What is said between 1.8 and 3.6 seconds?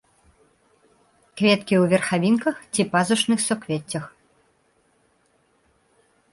ў верхавінках ці пазушных